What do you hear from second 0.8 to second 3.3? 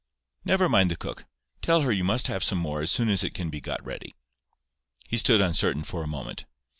the cook. Tell her you must have some more as soon as